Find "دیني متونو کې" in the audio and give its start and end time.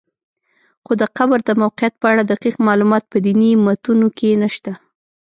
3.25-4.39